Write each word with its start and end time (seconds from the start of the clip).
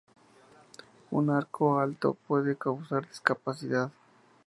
Un 1.11 1.29
arco 1.29 1.77
alto 1.79 2.15
puede 2.25 2.55
causar 2.55 3.07
discapacidad. 3.07 3.91